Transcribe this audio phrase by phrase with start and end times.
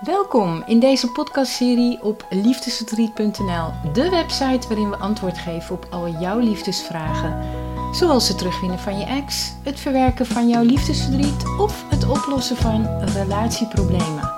[0.00, 6.38] Welkom in deze podcastserie op liefdesverdriet.nl, de website waarin we antwoord geven op al jouw
[6.38, 7.44] liefdesvragen.
[7.92, 12.86] Zoals het terugvinden van je ex, het verwerken van jouw liefdesverdriet of het oplossen van
[13.04, 14.32] relatieproblemen.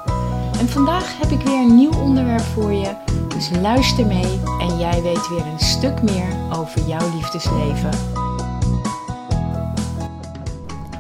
[0.58, 2.94] En vandaag heb ik weer een nieuw onderwerp voor je,
[3.28, 7.90] dus luister mee en jij weet weer een stuk meer over jouw liefdesleven.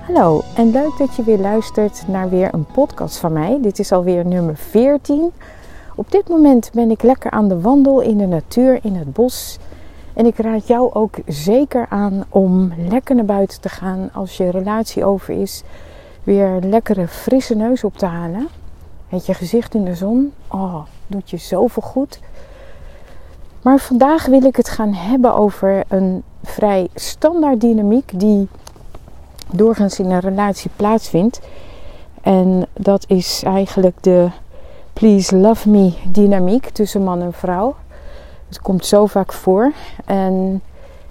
[0.08, 3.58] Hallo en leuk dat je weer luistert naar weer een podcast van mij.
[3.60, 5.32] Dit is alweer nummer 14.
[5.94, 9.58] Op dit moment ben ik lekker aan de wandel in de natuur, in het bos.
[10.14, 14.50] En ik raad jou ook zeker aan om lekker naar buiten te gaan als je
[14.50, 15.62] relatie over is.
[16.24, 18.48] Weer een lekkere frisse neus op te halen.
[19.08, 20.32] Met je gezicht in de zon.
[20.46, 22.20] Oh, doet je zoveel goed.
[23.62, 28.48] Maar vandaag wil ik het gaan hebben over een vrij standaard dynamiek die
[29.52, 31.40] doorgaans in een relatie plaatsvindt.
[32.22, 34.28] En dat is eigenlijk de
[34.92, 37.76] please love me dynamiek tussen man en vrouw.
[38.48, 39.72] Het komt zo vaak voor.
[40.04, 40.62] En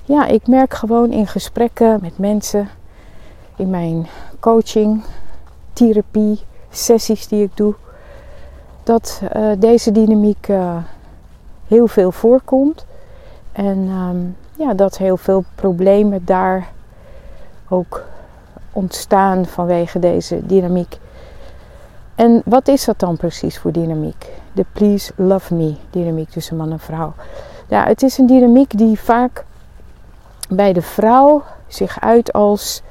[0.04, 2.70] ja, ik merk gewoon in gesprekken met mensen,
[3.56, 4.08] in mijn
[4.40, 5.04] coaching,
[5.74, 6.40] therapie,
[6.70, 7.76] sessies die ik doe,
[8.84, 10.78] dat uh, deze dynamiek uh,
[11.68, 12.86] heel veel voorkomt.
[13.52, 16.68] En um, ja, dat heel veel problemen daar
[17.70, 18.04] ook
[18.78, 20.98] ontstaan vanwege deze dynamiek.
[22.16, 24.26] En wat is dat dan precies voor dynamiek?
[24.54, 27.14] De please love me dynamiek tussen man en vrouw.
[27.68, 29.46] Ja, het is een dynamiek die vaak
[30.50, 32.82] bij de vrouw zich uit als: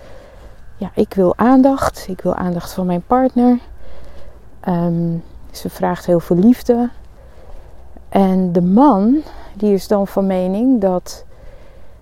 [0.77, 3.59] ja, ik wil aandacht, ik wil aandacht van mijn partner.
[4.69, 6.91] Um, ze vraagt heel veel liefde.
[8.09, 9.23] En de man,
[9.55, 11.25] die is dan van mening dat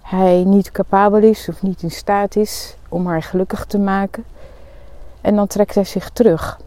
[0.03, 4.25] hij niet capabel is of niet in staat is om haar gelukkig te maken.
[5.21, 6.61] En dan trekt hij zich terug.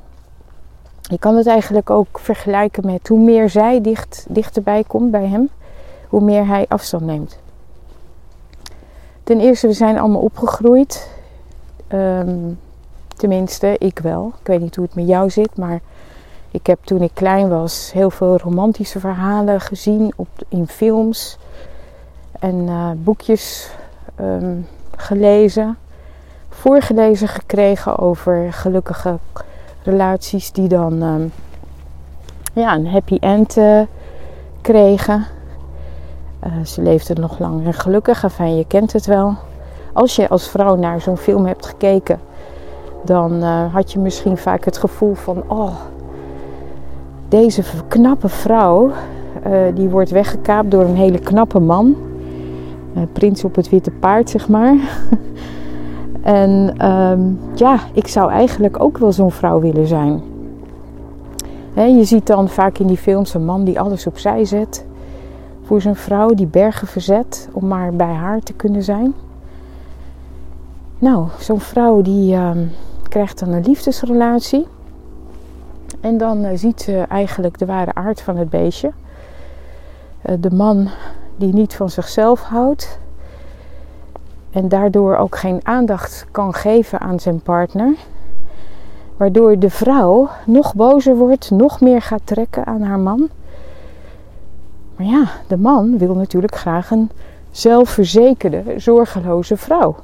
[1.02, 5.50] Je kan het eigenlijk ook vergelijken met hoe meer zij dicht, dichterbij komt bij hem,
[6.08, 7.40] hoe meer hij afstand neemt.
[9.24, 11.10] Ten eerste, we zijn allemaal opgegroeid.
[11.94, 12.60] Um,
[13.16, 14.34] tenminste, ik wel.
[14.42, 15.80] Ik weet niet hoe het met jou zit, maar
[16.52, 21.38] ik heb toen ik klein was heel veel romantische verhalen gezien op, in films
[22.40, 23.70] en uh, boekjes
[24.20, 25.78] um, gelezen
[26.58, 29.18] voorgelezen gekregen over gelukkige
[29.84, 31.32] relaties die dan um,
[32.54, 33.82] ja, een happy end uh,
[34.62, 35.26] kregen.
[36.46, 38.24] Uh, ze leefden nog lang en gelukkig.
[38.24, 39.36] Enfin, je kent het wel.
[39.94, 42.20] Als je als vrouw naar zo'n film hebt gekeken,
[43.04, 45.76] dan uh, had je misschien vaak het gevoel van: oh,
[47.30, 48.92] deze knappe vrouw,
[49.74, 51.96] die wordt weggekaapt door een hele knappe man.
[53.14, 54.76] prins op het witte paard, zeg maar.
[56.28, 60.22] En um, ja, ik zou eigenlijk ook wel zo'n vrouw willen zijn.
[61.74, 64.86] Je ziet dan vaak in die films een man die alles opzij zet
[65.64, 69.14] voor zijn vrouw, die bergen verzet om maar bij haar te kunnen zijn.
[71.00, 72.72] Nou, zo'n vrouw die um,
[73.10, 74.68] krijgt dan een liefdesrelatie.
[76.00, 78.92] En dan uh, ziet ze eigenlijk de ware aard van het beestje.
[80.30, 80.90] Uh, de man
[81.36, 83.00] die niet van zichzelf houdt,
[84.52, 87.96] en daardoor ook geen aandacht kan geven aan zijn partner.
[89.18, 93.30] Waardoor de vrouw nog bozer wordt, nog meer gaat trekken aan haar man.
[94.96, 97.10] Maar ja, de man wil natuurlijk graag een
[97.52, 99.96] zelfverzekerde, zorgeloze vrouw.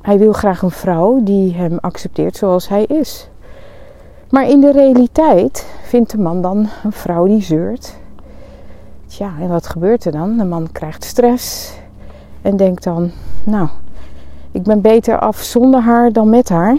[0.00, 3.28] Hij wil graag een vrouw die hem accepteert zoals hij is.
[4.30, 7.94] Maar in de realiteit vindt de man dan een vrouw die zeurt.
[9.06, 10.36] Tja, en wat gebeurt er dan?
[10.36, 11.74] De man krijgt stress,
[12.42, 13.10] en denk dan,
[13.44, 13.68] nou,
[14.50, 16.76] ik ben beter af zonder haar dan met haar.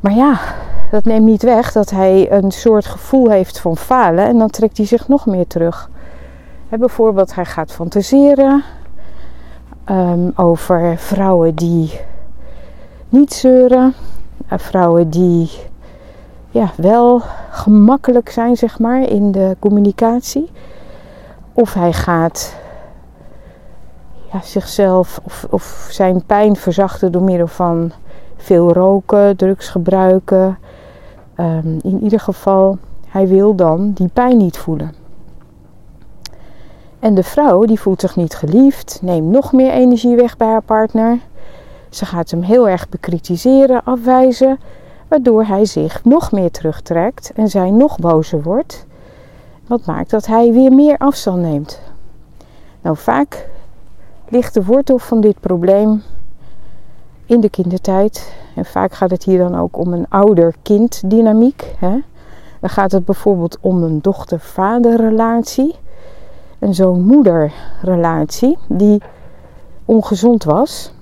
[0.00, 0.40] Maar ja,
[0.90, 4.76] dat neemt niet weg dat hij een soort gevoel heeft van falen en dan trekt
[4.76, 5.90] hij zich nog meer terug.
[6.68, 8.62] Bijvoorbeeld, hij gaat fantaseren
[9.90, 12.00] um, over vrouwen die
[13.08, 13.94] niet zeuren,
[14.52, 15.50] uh, vrouwen die
[16.50, 20.50] ja, wel gemakkelijk zijn, zeg maar, in de communicatie.
[21.52, 22.54] Of hij gaat
[24.32, 27.92] ja, zichzelf of, of zijn pijn verzachten door middel van
[28.36, 30.58] veel roken, drugs gebruiken.
[31.36, 32.78] Um, in ieder geval,
[33.08, 34.94] hij wil dan die pijn niet voelen.
[36.98, 40.62] En de vrouw die voelt zich niet geliefd, neemt nog meer energie weg bij haar
[40.62, 41.18] partner.
[41.88, 44.58] Ze gaat hem heel erg bekritiseren, afwijzen,
[45.08, 48.86] waardoor hij zich nog meer terugtrekt en zij nog bozer wordt.
[49.66, 51.80] Wat maakt dat hij weer meer afstand neemt.
[52.82, 53.48] Nou, vaak
[54.30, 56.02] ligt de wortel van dit probleem
[57.26, 58.34] in de kindertijd.
[58.54, 61.74] En vaak gaat het hier dan ook om een ouder-kind dynamiek.
[61.78, 61.98] Hè?
[62.60, 65.74] Dan gaat het bijvoorbeeld om een dochter-vader relatie.
[66.58, 69.02] Een zoon-moeder relatie die
[69.84, 70.92] ongezond was.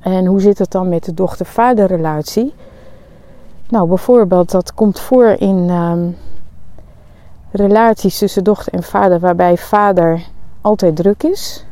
[0.00, 2.54] En hoe zit het dan met de dochter-vader relatie?
[3.68, 6.16] Nou, bijvoorbeeld, dat komt voor in um,
[7.50, 10.26] relaties tussen dochter en vader, waarbij vader
[10.60, 11.66] altijd druk is,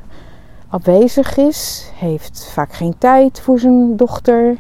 [0.69, 4.57] afwezig is, heeft vaak geen tijd voor zijn dochter.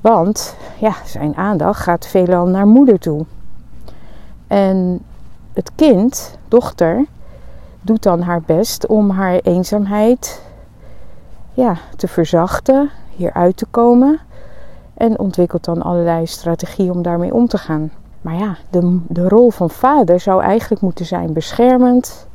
[0.00, 3.24] Want ja, zijn aandacht gaat veelal naar moeder toe.
[4.46, 5.00] En
[5.52, 7.04] het kind, dochter,
[7.80, 10.42] doet dan haar best om haar eenzaamheid
[11.54, 14.20] ja, te verzachten, hieruit te komen.
[14.94, 17.90] En ontwikkelt dan allerlei strategieën om daarmee om te gaan.
[18.20, 22.26] Maar ja, de, de rol van vader zou eigenlijk moeten zijn beschermend.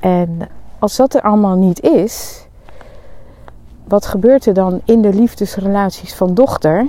[0.00, 0.38] En
[0.78, 2.46] als dat er allemaal niet is,
[3.84, 6.86] wat gebeurt er dan in de liefdesrelaties van dochter?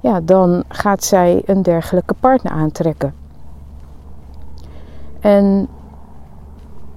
[0.00, 3.14] Ja, dan gaat zij een dergelijke partner aantrekken.
[5.20, 5.68] En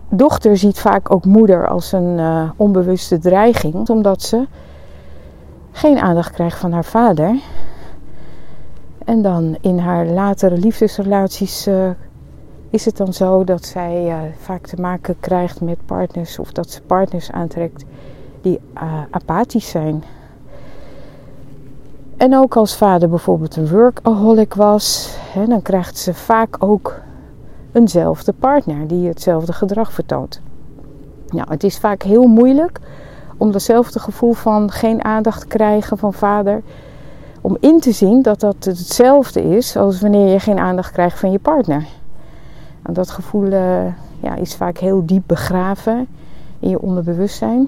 [0.09, 4.47] dochter ziet vaak ook moeder als een uh, onbewuste dreiging, omdat ze
[5.71, 7.39] geen aandacht krijgt van haar vader.
[9.05, 11.89] En dan in haar latere liefdesrelaties uh,
[12.69, 16.69] is het dan zo dat zij uh, vaak te maken krijgt met partners of dat
[16.69, 17.85] ze partners aantrekt
[18.41, 18.59] die
[19.09, 20.03] apathisch zijn.
[22.17, 26.99] En ook als vader bijvoorbeeld een workaholic was, hè, dan krijgt ze vaak ook
[27.71, 30.41] eenzelfde partner die hetzelfde gedrag vertoont.
[31.29, 32.79] Nou, het is vaak heel moeilijk
[33.37, 36.61] om datzelfde gevoel van geen aandacht krijgen van vader,
[37.41, 41.31] om in te zien dat dat hetzelfde is als wanneer je geen aandacht krijgt van
[41.31, 41.85] je partner.
[42.87, 43.85] En dat gevoel uh,
[44.19, 46.07] ja, is vaak heel diep begraven
[46.59, 47.67] in je onderbewustzijn.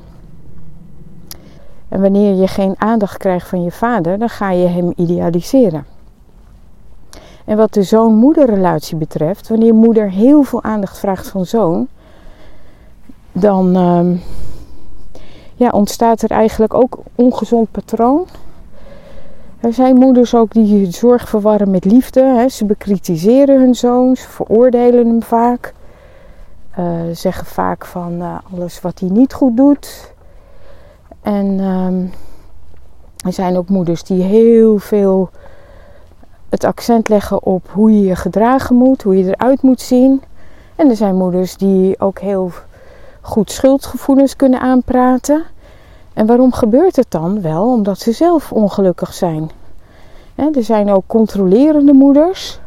[1.89, 5.85] En wanneer je geen aandacht krijgt van je vader, dan ga je hem idealiseren.
[7.45, 11.87] En wat de zoon-moederrelatie betreft, wanneer moeder heel veel aandacht vraagt van zoon,
[13.31, 14.19] dan uh,
[15.55, 18.25] ja, ontstaat er eigenlijk ook ongezond patroon.
[19.59, 22.23] Er zijn moeders ook die zorg verwarren met liefde.
[22.23, 22.49] Hè.
[22.49, 25.73] Ze bekritiseren hun zoon, ze veroordelen hem vaak.
[26.79, 30.13] Uh, zeggen vaak van uh, alles wat hij niet goed doet.
[31.21, 35.29] En uh, er zijn ook moeders die heel veel
[36.49, 40.21] het accent leggen op hoe je je gedragen moet, hoe je eruit moet zien.
[40.75, 42.51] En er zijn moeders die ook heel
[43.21, 45.43] goed schuldgevoelens kunnen aanpraten.
[46.13, 47.41] En waarom gebeurt het dan?
[47.41, 49.51] Wel omdat ze zelf ongelukkig zijn.
[50.35, 52.59] er zijn ook controlerende moeders.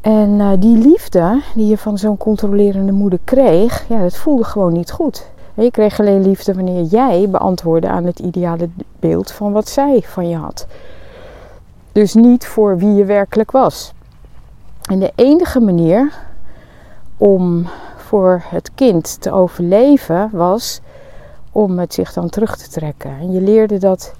[0.00, 4.72] En uh, die liefde die je van zo'n controlerende moeder kreeg, ja, dat voelde gewoon
[4.72, 5.26] niet goed.
[5.54, 8.68] je kreeg alleen liefde wanneer jij beantwoordde aan het ideale
[9.00, 10.66] beeld van wat zij van je had.
[11.92, 13.92] Dus niet voor wie je werkelijk was.
[14.82, 16.12] En de enige manier
[17.16, 17.66] om
[17.96, 20.80] voor het kind te overleven was
[21.52, 23.10] om het zich dan terug te trekken.
[23.10, 24.14] En je leerde dat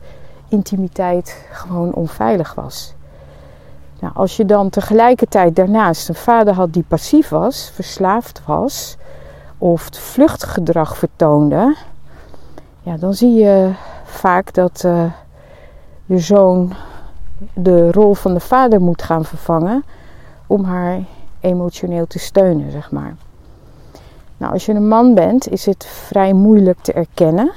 [0.49, 2.95] intimiteit gewoon onveilig was.
[4.01, 8.97] Nou, als je dan tegelijkertijd daarnaast een vader had die passief was, verslaafd was
[9.59, 11.77] of vluchtgedrag vertoonde,
[12.81, 13.73] ja, dan zie je
[14.05, 14.85] vaak dat
[16.05, 16.73] je zoon
[17.55, 19.85] de rol van de vader moet gaan vervangen
[20.47, 21.01] om haar
[21.41, 23.15] emotioneel te steunen, zeg maar.
[24.43, 27.53] Nou, als je een man bent, is het vrij moeilijk te erkennen,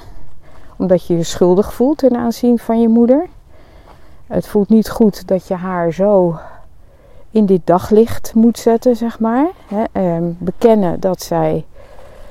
[0.76, 3.28] omdat je je schuldig voelt ten aanzien van je moeder.
[4.28, 6.40] Het voelt niet goed dat je haar zo
[7.32, 9.48] in dit daglicht moet zetten, zeg maar.
[9.68, 11.66] He, bekennen dat, zij,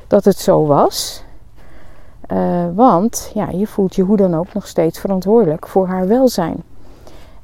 [0.06, 1.24] dat het zo was.
[2.32, 6.62] Uh, want ja, je voelt je hoe dan ook nog steeds verantwoordelijk voor haar welzijn.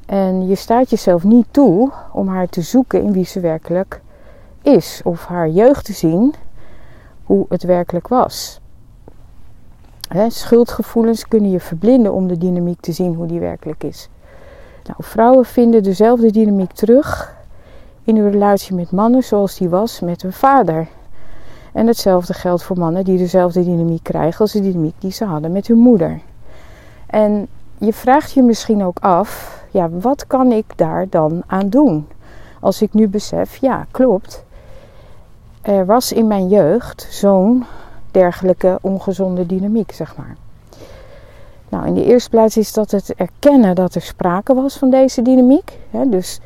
[0.07, 4.01] En je staat jezelf niet toe om haar te zoeken in wie ze werkelijk
[4.63, 5.01] is.
[5.05, 6.35] Of haar jeugd te zien
[7.31, 8.61] hoe het werkelijk was.
[10.29, 14.09] schuldgevoelens kunnen je verblinden om de dynamiek te zien hoe die werkelijk is.
[14.85, 17.37] Nou, vrouwen vinden dezelfde dynamiek terug
[18.05, 20.89] in hun relatie met mannen zoals die was met hun vader.
[21.73, 25.53] En hetzelfde geldt voor mannen die dezelfde dynamiek krijgen als de dynamiek die ze hadden
[25.53, 26.21] met hun moeder.
[27.07, 32.09] En je vraagt je misschien ook af, ja, wat kan ik daar dan aan doen?
[32.61, 34.45] Als ik nu besef, ja, klopt.
[35.63, 37.65] Er was in mijn jeugd zo'n
[38.11, 40.37] dergelijke ongezonde dynamiek, zeg maar.
[41.69, 45.23] Nou, in de eerste plaats is dat het erkennen dat er sprake was van deze
[45.23, 45.79] dynamiek.
[46.07, 46.41] Dus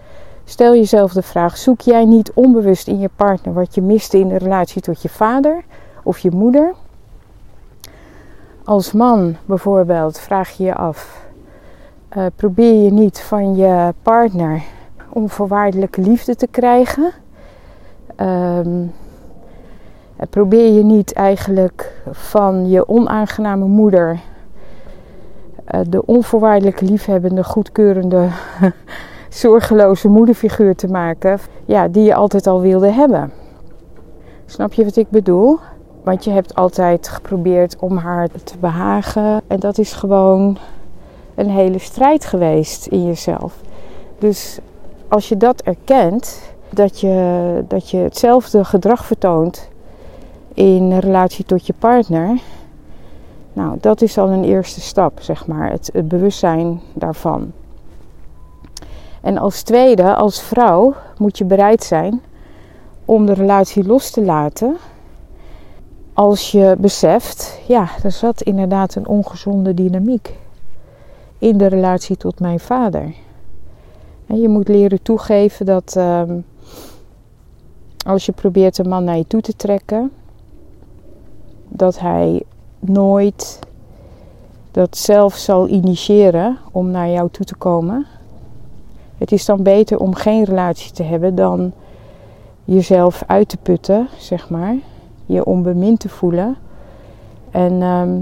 [0.44, 4.28] stel jezelf de vraag: zoek jij niet onbewust in je partner wat je miste in
[4.28, 5.64] de relatie tot je vader
[6.02, 6.74] of je moeder?
[8.64, 11.26] als man bijvoorbeeld vraag je je af:
[12.16, 14.62] uh, probeer je niet van je partner
[15.08, 17.12] onvoorwaardelijke liefde te krijgen?
[18.16, 18.92] Um,
[20.30, 24.20] probeer je niet eigenlijk van je onaangename moeder
[25.74, 28.28] uh, de onvoorwaardelijke liefhebbende, goedkeurende,
[29.28, 33.32] zorgeloze moederfiguur te maken, ja, die je altijd al wilde hebben.
[34.46, 35.58] Snap je wat ik bedoel?
[36.02, 39.40] Want je hebt altijd geprobeerd om haar te behagen.
[39.46, 40.58] En dat is gewoon
[41.34, 43.60] een hele strijd geweest in jezelf.
[44.18, 44.58] Dus
[45.08, 49.68] als je dat erkent, dat je, dat je hetzelfde gedrag vertoont
[50.54, 52.40] in relatie tot je partner.
[53.52, 55.70] Nou, dat is al een eerste stap, zeg maar.
[55.70, 57.52] Het, bewustzijn daarvan.
[59.20, 62.20] En als tweede, als vrouw, moet je bereid zijn
[63.04, 64.76] om de relatie los te laten
[66.14, 70.36] als je beseft, ja, er zat inderdaad een ongezonde dynamiek
[71.38, 73.14] in de relatie tot mijn vader.
[74.26, 76.38] En je moet leren toegeven dat ehm,
[78.06, 80.12] als je probeert een man naar je toe te trekken,
[81.76, 82.42] dat hij
[82.78, 83.58] nooit
[84.70, 88.06] dat zelf zal initiëren om naar jou toe te komen.
[89.18, 91.72] Het is dan beter om geen relatie te hebben dan
[92.64, 94.74] jezelf uit te putten, zeg maar
[95.26, 96.56] je onbemind te voelen.
[97.50, 98.20] En ehm,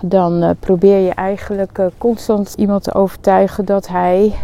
[0.00, 4.34] dan uh, probeer je eigenlijk uh, constant iemand te overtuigen dat hij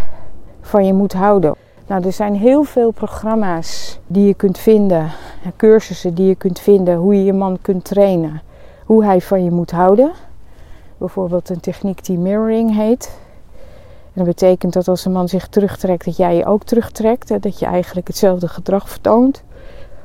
[0.60, 1.54] van je moet houden.
[1.86, 5.10] Nou, er zijn heel veel programma's die je kunt vinden,
[5.56, 8.42] cursussen die je kunt vinden, hoe je je man kunt trainen,
[8.84, 10.12] hoe hij van je moet houden.
[10.98, 13.18] Bijvoorbeeld een techniek die mirroring heet.
[14.02, 17.42] En dat betekent dat als een man zich terugtrekt, dat jij je ook terugtrekt.
[17.42, 19.42] Dat je eigenlijk hetzelfde gedrag vertoont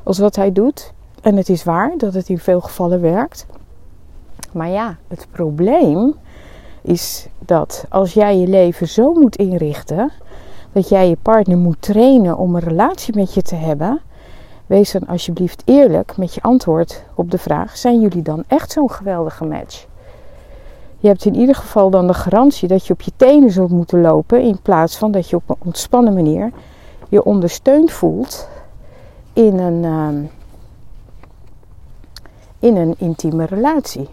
[0.03, 0.93] als wat hij doet.
[1.21, 3.45] En het is waar dat het in veel gevallen werkt.
[4.51, 6.13] Maar ja, het probleem
[6.81, 10.11] is dat als jij je leven zo moet inrichten
[10.73, 14.01] dat jij je partner moet trainen om een relatie met je te hebben,
[14.67, 18.91] wees dan alsjeblieft eerlijk met je antwoord op de vraag: zijn jullie dan echt zo'n
[18.91, 19.85] geweldige match?
[20.99, 24.01] Je hebt in ieder geval dan de garantie dat je op je tenen zult moeten
[24.01, 26.51] lopen in plaats van dat je op een ontspannen manier
[27.09, 28.47] je ondersteund voelt
[29.33, 30.29] in een, uh,
[32.59, 34.09] in een intieme relatie.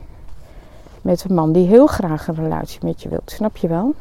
[1.02, 3.30] Met een man die heel graag een relatie met je wilt.
[3.30, 3.94] Snap je wel?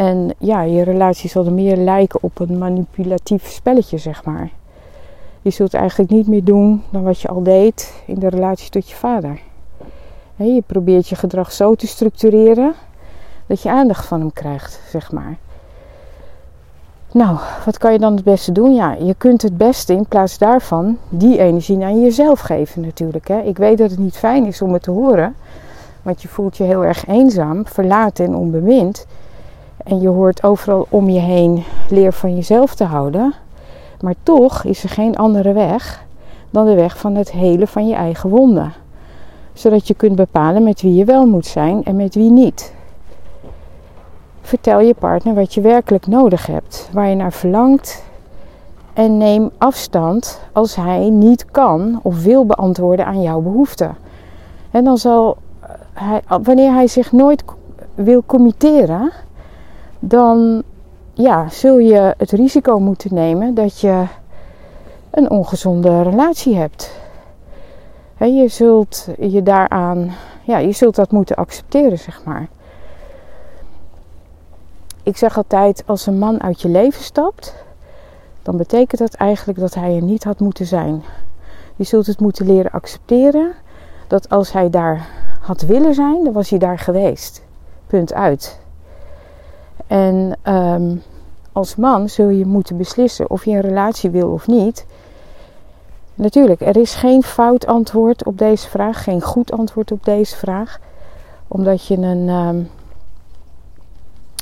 [0.00, 4.50] En ja, je relatie zal er meer lijken op een manipulatief spelletje, zeg maar.
[5.42, 8.88] Je zult eigenlijk niet meer doen dan wat je al deed in de relatie tot
[8.88, 9.40] je vader.
[10.36, 12.74] Je probeert je gedrag zo te structureren
[13.46, 15.36] dat je aandacht van hem krijgt, zeg maar.
[17.12, 18.74] Nou, wat kan je dan het beste doen?
[18.74, 23.28] Ja, je kunt het beste in plaats daarvan die energie aan jezelf geven natuurlijk.
[23.28, 23.40] Hè.
[23.40, 25.34] Ik weet dat het niet fijn is om het te horen,
[26.02, 29.06] want je voelt je heel erg eenzaam, verlaten en onbemind.
[29.84, 33.34] En je hoort overal om je heen leer van jezelf te houden.
[34.00, 36.04] Maar toch is er geen andere weg
[36.50, 38.72] dan de weg van het helen van je eigen wonden.
[39.52, 42.74] Zodat je kunt bepalen met wie je wel moet zijn en met wie niet.
[44.40, 48.04] Vertel je partner wat je werkelijk nodig hebt, waar je naar verlangt.
[48.92, 53.96] En neem afstand als hij niet kan of wil beantwoorden aan jouw behoeften.
[54.70, 55.36] En dan zal
[55.92, 57.44] hij, wanneer hij zich nooit
[57.94, 59.12] wil committeren,
[60.00, 60.62] dan
[61.12, 64.04] ja, zul je het risico moeten nemen dat je
[65.10, 66.92] een ongezonde relatie hebt.
[68.18, 70.10] je zult je daaraan,
[70.42, 72.48] ja, je zult dat moeten accepteren, zeg maar.
[75.02, 77.54] Ik zeg altijd, als een man uit je leven stapt,
[78.42, 81.02] dan betekent dat eigenlijk dat hij er niet had moeten zijn.
[81.76, 83.52] Je zult het moeten leren accepteren
[84.06, 85.08] dat als hij daar
[85.40, 87.42] had willen zijn, dan was hij daar geweest.
[87.86, 88.59] Punt uit.
[89.90, 90.96] En ehm,
[91.52, 94.86] als man zul je moeten beslissen of je een relatie wil of niet.
[96.14, 100.78] Natuurlijk, er is geen fout antwoord op deze vraag, geen goed antwoord op deze vraag,
[101.48, 102.28] omdat je een.
[102.28, 102.62] Ehm,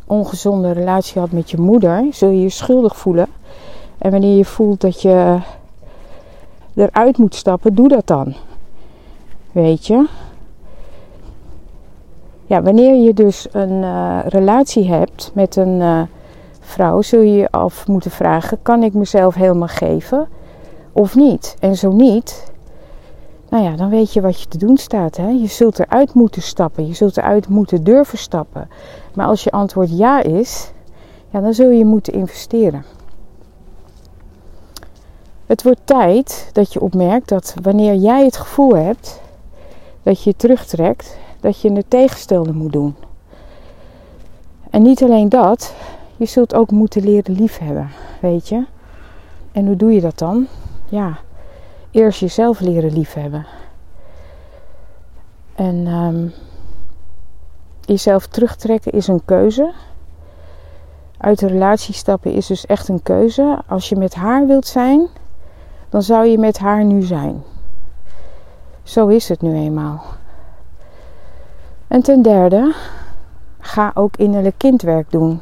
[0.09, 3.27] ongezonde relatie had met je moeder, zul je je schuldig voelen.
[3.99, 5.39] En wanneer je voelt dat je
[6.75, 8.35] eruit moet stappen, doe dat dan.
[9.53, 10.07] Weet je?
[12.49, 16.03] Ja, wanneer je dus een uh, relatie hebt met een uh,
[16.61, 20.29] vrouw, zul je je af moeten vragen: kan ik mezelf helemaal geven
[20.93, 21.57] of niet?
[21.61, 22.53] En zo niet,
[23.49, 25.17] nou ja, dan weet je wat je te doen staat.
[25.17, 25.29] Hè?
[25.29, 26.87] Je zult eruit moeten stappen.
[26.87, 28.69] Je zult eruit moeten durven stappen.
[29.15, 30.73] Maar als je antwoord ja is,
[31.31, 32.85] ja, dan zul je moeten investeren.
[35.47, 39.21] Het wordt tijd dat je opmerkt dat wanneer jij het gevoel hebt
[40.03, 42.95] dat je je terugtrekt, dat je het tegenstelde moet doen.
[44.71, 45.75] En niet alleen dat,
[46.17, 47.91] je zult ook moeten leren liefhebben,
[48.21, 48.67] weet je.
[49.53, 50.47] En hoe doe je dat dan?
[50.89, 51.19] Ja,
[51.91, 53.47] eerst jezelf leren liefhebben.
[55.55, 56.33] En um,
[57.81, 59.73] jezelf terugtrekken is een keuze.
[61.19, 63.59] Uit de relatie stappen is dus echt een keuze.
[63.67, 65.09] Als je met haar wilt zijn,
[65.89, 67.43] dan zou je met haar nu zijn.
[68.83, 70.03] Zo is het nu eenmaal.
[71.89, 72.75] En ten derde,
[73.59, 75.41] ga ook innerlijk kindwerk doen.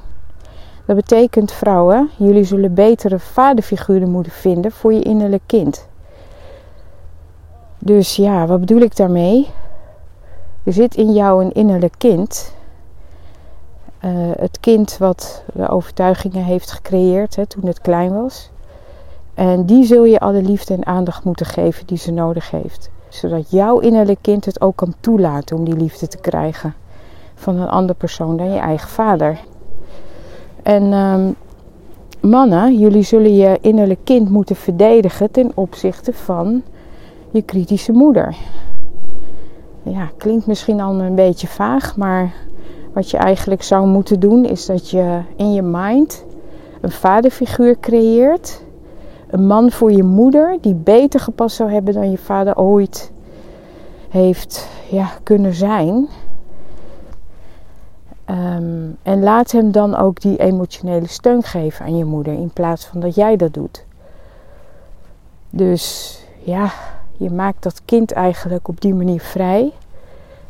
[0.87, 5.88] Dat betekent vrouwen, jullie zullen betere vaderfiguren moeten vinden voor je innerlijk kind.
[7.79, 9.49] Dus ja, wat bedoel ik daarmee?
[10.65, 12.55] Er zit in jou een innerlijk kind.
[14.05, 18.50] Uh, het kind wat de overtuigingen heeft gecreëerd hè, toen het klein was.
[19.35, 22.91] En die zul je alle liefde en aandacht moeten geven die ze nodig heeft.
[23.16, 26.75] Zodat jouw innerlijk kind het ook kan toelaten om die liefde te krijgen
[27.35, 29.38] van een andere persoon dan je eigen vader.
[30.62, 31.37] En um,
[32.20, 36.62] mannen, jullie zullen je innerlijk kind moeten verdedigen ten opzichte van
[37.30, 38.37] je kritische moeder.
[39.82, 42.35] Ja, klinkt misschien al een beetje vaag, maar
[42.92, 46.25] wat je eigenlijk zou moeten doen is dat je in je mind
[46.80, 48.64] een vaderfiguur creëert.
[49.26, 53.12] Een man voor je moeder die beter gepast zou hebben dan je vader ooit
[54.09, 56.09] heeft ja, kunnen zijn.
[58.25, 62.87] Ehm, en laat hem dan ook die emotionele steun geven aan je moeder in plaats
[62.87, 63.85] van dat jij dat doet.
[65.50, 66.14] Dus
[66.45, 66.71] ja,
[67.16, 69.73] je maakt dat kind eigenlijk op die manier vrij.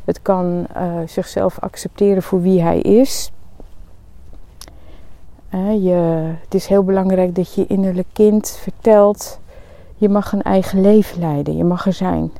[0.05, 3.33] Het kan uh, zichzelf accepteren voor wie hij is.
[5.49, 9.39] Het is heel belangrijk dat je innerlijk kind vertelt:
[9.97, 12.33] je mag een eigen leven leiden, je mag er zijn.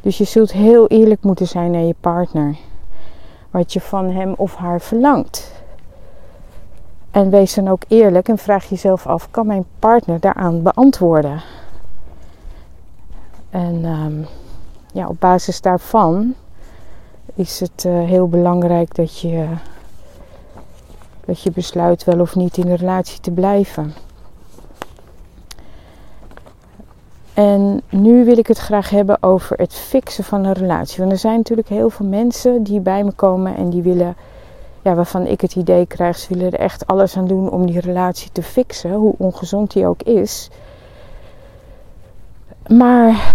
[0.00, 2.56] Dus je zult heel eerlijk moeten zijn naar je partner
[3.50, 5.52] wat je van hem of haar verlangt.
[7.10, 11.42] En wees dan ook eerlijk en vraag jezelf af: kan mijn partner daaraan beantwoorden?
[13.50, 14.26] En um,
[14.92, 16.34] ja, op basis daarvan
[17.34, 19.46] is het uh, heel belangrijk dat je,
[21.24, 23.94] dat je besluit wel of niet in een relatie te blijven.
[27.34, 30.98] En nu wil ik het graag hebben over het fixen van een relatie.
[30.98, 34.16] Want er zijn natuurlijk heel veel mensen die bij me komen en die willen,
[34.82, 37.80] ja, waarvan ik het idee krijg, ze willen er echt alles aan doen om die
[37.80, 40.50] relatie te fixen, hoe ongezond die ook is.
[42.68, 43.32] Maar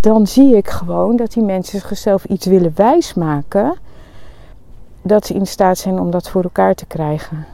[0.00, 3.74] dan zie ik gewoon dat die mensen zichzelf iets willen wijsmaken
[5.04, 7.46] dat ze in staat zijn om dat voor elkaar te krijgen.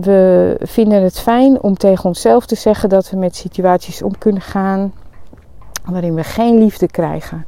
[0.00, 4.42] We vinden het fijn om tegen onszelf te zeggen dat we met situaties om kunnen
[4.42, 4.92] gaan
[5.84, 7.44] waarin we geen liefde krijgen.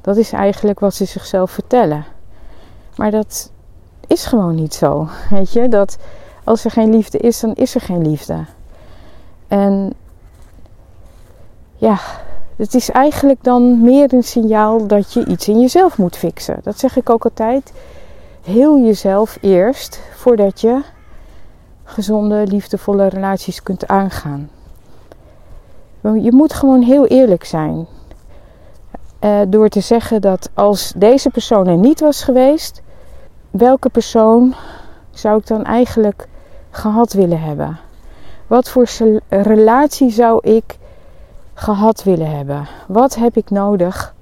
[0.00, 2.04] Dat is eigenlijk wat ze zichzelf vertellen.
[2.96, 3.50] Maar dat
[4.06, 5.08] is gewoon niet zo.
[5.30, 5.98] Weet je, dat
[6.44, 8.44] als er geen liefde is, dan is er geen liefde.
[9.48, 9.92] En
[11.76, 11.98] ja,
[12.56, 16.60] het is eigenlijk dan meer een signaal dat je iets in jezelf moet fixen.
[16.62, 17.72] Dat zeg ik ook altijd.
[18.42, 20.80] Heel jezelf eerst voordat je
[21.84, 24.50] gezonde, liefdevolle relaties kunt aangaan.
[26.00, 27.86] Je moet gewoon heel eerlijk zijn.
[29.20, 32.82] Uh, door te zeggen dat als deze persoon er niet was geweest,
[33.50, 34.54] welke persoon
[35.10, 36.28] zou ik dan eigenlijk
[36.70, 37.78] gehad willen hebben?
[38.46, 38.86] Wat voor
[39.28, 40.78] relatie zou ik
[41.62, 42.66] gehad willen hebben?
[42.88, 44.14] Wat heb ik nodig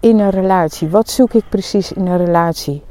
[0.00, 0.88] in een relatie?
[0.88, 2.82] Wat zoek ik precies in een relatie?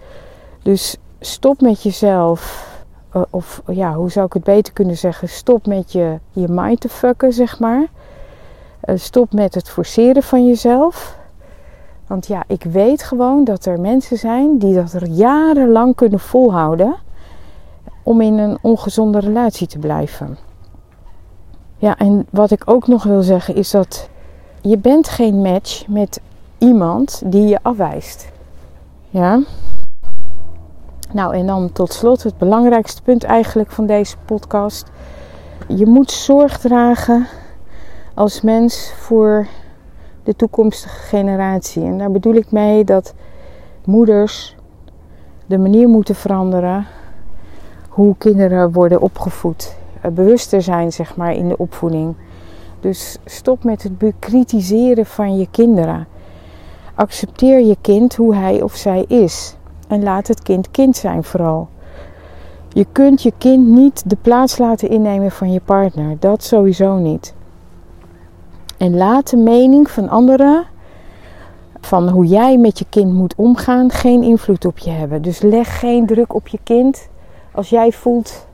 [0.63, 2.69] Dus stop met jezelf
[3.11, 5.29] eh, of ja, hoe zou ik het beter kunnen zeggen?
[5.29, 7.87] Stop met je, je mind te fucken, zeg maar.
[8.85, 11.17] Uh, stop met het forceren van jezelf.
[12.07, 16.95] Want ja, ik weet gewoon dat er mensen zijn die dat er jarenlang kunnen volhouden
[18.03, 20.37] om in een ongezonde relatie te blijven.
[21.81, 24.09] Ja, en wat ik ook nog wil zeggen is dat
[24.61, 26.21] je bent geen match met
[26.57, 28.29] iemand die je afwijst.
[29.09, 29.41] Ja,
[31.11, 34.91] nou, en dan tot slot het belangrijkste punt eigenlijk van deze podcast.
[35.67, 37.27] Je moet zorg dragen
[38.13, 39.47] als mens voor
[40.23, 41.83] de toekomstige generatie.
[41.83, 43.13] En daar bedoel ik mee dat
[43.85, 44.55] moeders
[45.45, 46.87] de manier moeten veranderen
[47.89, 49.79] hoe kinderen worden opgevoed.
[50.01, 52.15] Eh, bewuster zijn, zeg maar, in de opvoeding.
[52.79, 56.07] Dus stop met het bekritiseren van je kinderen.
[56.95, 59.55] Accepteer je kind hoe hij of zij is.
[59.87, 61.67] En laat het kind kind zijn vooral.
[62.69, 66.15] Je kunt je kind niet de plaats laten innemen van je partner.
[66.19, 67.33] Dat sowieso niet.
[68.77, 70.65] En laat de mening van anderen
[71.81, 75.21] van hoe jij met je kind moet omgaan geen invloed op je hebben.
[75.21, 77.09] Dus leg geen druk op je kind
[77.51, 78.47] als jij voelt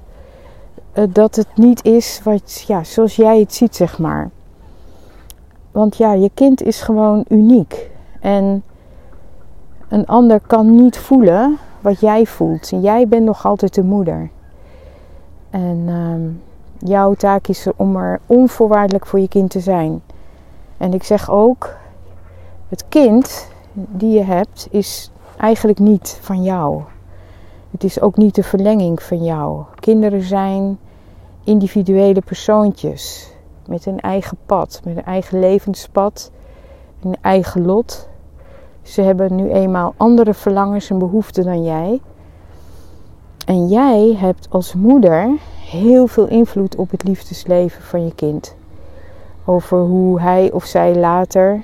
[1.10, 4.30] dat het niet is wat, ja, zoals jij het ziet, zeg maar.
[5.72, 7.90] Want ja, je kind is gewoon uniek.
[8.20, 8.64] En
[9.88, 12.72] een ander kan niet voelen wat jij voelt.
[12.72, 14.30] En jij bent nog altijd de moeder.
[15.50, 16.22] En ehm,
[16.90, 20.02] jouw taak is om er onvoorwaardelijk voor je kind te zijn.
[20.78, 21.76] En ik zeg ook,
[22.70, 26.82] het kind die je hebt is eigenlijk niet van jou.
[27.72, 29.64] Het is ook niet de verlenging van jou.
[29.80, 30.78] Kinderen zijn
[31.48, 33.32] individuele persoontjes
[33.68, 36.32] met een eigen pad, met een eigen levenspad,
[37.04, 38.10] een eigen lot.
[38.82, 42.02] Ze hebben nu eenmaal andere verlangens en behoeften dan jij.
[43.46, 45.38] En jij hebt als moeder
[45.70, 48.56] heel veel invloed op het liefdesleven van je kind.
[49.46, 51.64] Over hoe hij of zij later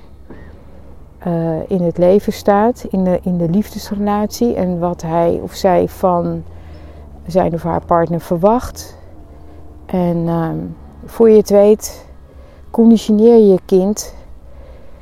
[1.28, 4.56] uh, in het leven staat, in de, in de liefdesrelatie.
[4.56, 6.44] En wat hij of zij van
[7.28, 9.02] zijn of haar partner verwacht.
[9.94, 10.50] En uh,
[11.06, 12.06] voor je het weet,
[12.72, 14.16] conditioneer je kind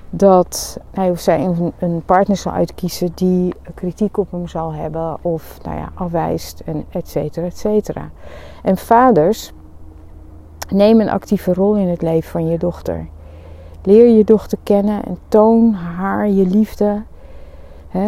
[0.10, 5.18] dat hij of zij een, een, partner zal uitkiezen die kritiek op hem zal hebben
[5.22, 8.10] of nou ja, afwijst en et cetera, et cetera.
[8.64, 9.52] En vaders
[10.70, 13.08] nemen een actieve rol in het leven van je dochter.
[13.84, 17.02] Leer je dochter kennen en toon haar je liefde.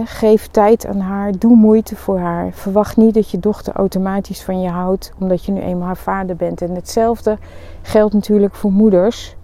[0.06, 2.52] Geef tijd aan haar, doe moeite voor haar.
[2.52, 6.36] Verwacht niet dat je dochter automatisch van je houdt omdat je nu eenmaal haar vader
[6.36, 6.62] bent.
[6.62, 7.38] En hetzelfde
[7.82, 9.36] geldt natuurlijk voor moeders.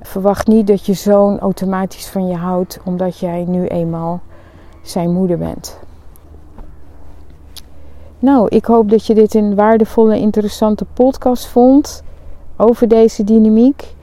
[0.00, 4.20] Verwacht niet dat je zoon automatisch van je houdt omdat jij nu eenmaal
[4.82, 5.78] zijn moeder bent.
[8.18, 12.02] Nou, ik hoop dat je dit een waardevolle, interessante podcast vond
[12.56, 13.94] over deze dynamiek.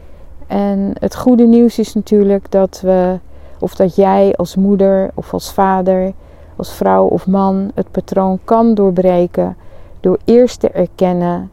[0.47, 3.19] En het goede nieuws is natuurlijk dat we,
[3.59, 6.13] of dat jij als moeder of als vader,
[6.55, 9.57] als vrouw of man, het patroon kan doorbreken
[9.99, 11.51] door eerst te erkennen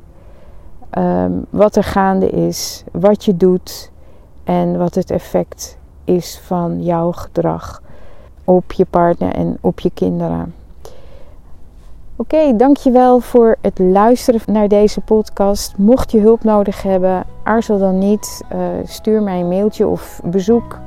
[0.98, 3.90] um, wat er gaande is, wat je doet
[4.44, 7.82] en wat het effect is van jouw gedrag
[8.44, 10.54] op je partner en op je kinderen.
[12.16, 15.74] Oké, dankjewel voor het luisteren naar deze podcast.
[15.76, 18.42] Mocht je hulp nodig hebben, aarzel dan niet.
[18.52, 20.78] Uh, stuur mij een mailtje of bezoek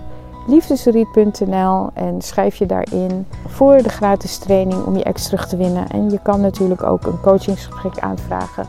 [0.50, 5.90] liefdesriet.nl en schrijf je daarin voor de gratis training om je ex terug te winnen.
[5.90, 8.68] En je kan natuurlijk ook een coachingsgesprek aanvragen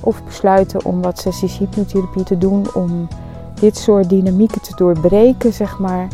[0.00, 3.08] of besluiten om wat sessies hypnotherapie te doen om
[3.60, 6.08] dit soort dynamieken te doorbreken, zeg maar.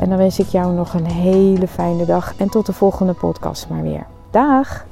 [0.00, 3.68] En dan wens ik jou nog een hele fijne dag en tot de volgende podcast
[3.68, 4.06] maar weer.
[4.30, 4.87] Dag!